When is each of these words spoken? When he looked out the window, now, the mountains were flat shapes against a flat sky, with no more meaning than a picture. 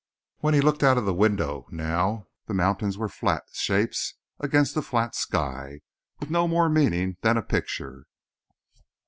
When 0.39 0.55
he 0.55 0.61
looked 0.61 0.81
out 0.81 0.95
the 0.99 1.13
window, 1.13 1.67
now, 1.69 2.25
the 2.47 2.55
mountains 2.55 2.97
were 2.97 3.07
flat 3.07 3.43
shapes 3.53 4.15
against 4.39 4.75
a 4.75 4.81
flat 4.81 5.13
sky, 5.13 5.81
with 6.19 6.31
no 6.31 6.47
more 6.47 6.69
meaning 6.69 7.17
than 7.21 7.37
a 7.37 7.43
picture. 7.43 8.07